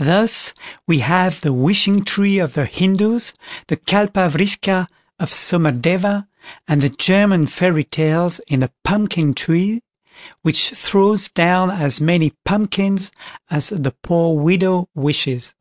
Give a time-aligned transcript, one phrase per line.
[0.00, 0.54] Thus
[0.88, 3.32] we have the "Wishing Tree" of the Hindoos,
[3.68, 4.88] the Kalpa Vriksha
[5.20, 6.26] of Somadeva,
[6.66, 9.82] and of the German Fairy Tales in the "Pumpkin Tree",
[10.42, 13.12] which throws down as many pumpkins
[13.50, 15.54] as the poor widow wishes.